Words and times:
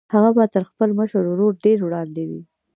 هغه 0.13 0.29
به 0.37 0.45
تر 0.53 0.63
خپل 0.69 0.89
مشر 0.99 1.23
ورور 1.27 1.53
ډېر 1.65 1.77
وړاندې 1.83 2.23
وي 2.29 2.41